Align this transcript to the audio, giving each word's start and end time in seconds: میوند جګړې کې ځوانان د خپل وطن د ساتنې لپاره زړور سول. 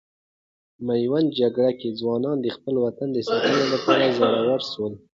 میوند 0.85 1.27
جګړې 1.39 1.71
کې 1.79 1.89
ځوانان 1.99 2.37
د 2.41 2.47
خپل 2.55 2.75
وطن 2.85 3.09
د 3.13 3.17
ساتنې 3.29 3.65
لپاره 3.73 4.13
زړور 4.17 4.61
سول. 4.71 4.93